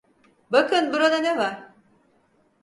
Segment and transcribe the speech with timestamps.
[0.51, 1.63] Bakın burada ne var?